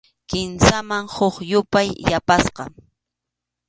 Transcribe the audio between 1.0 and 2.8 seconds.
huk yupay yapasqa.